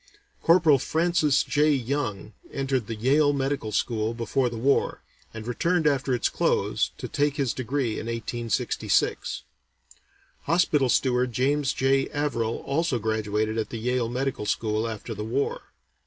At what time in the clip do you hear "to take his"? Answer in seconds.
6.97-7.53